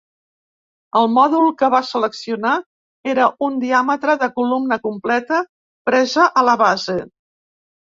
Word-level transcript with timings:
El 1.01 1.09
mòdul 1.17 1.51
que 1.59 1.69
va 1.73 1.81
seleccionar 1.89 2.55
era 3.13 3.27
un 3.49 3.61
diàmetre 3.65 4.17
de 4.25 4.31
columna 4.41 4.81
completa 4.89 5.45
presa 5.93 6.27
a 6.43 6.47
la 6.51 6.59
base. 6.67 6.99